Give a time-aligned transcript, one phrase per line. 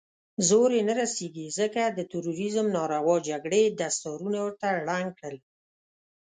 [0.47, 5.37] زور يې نه رسېږي، ځکه د تروريزم ناروا جګړې دستارونه ورته ړنګ کړل.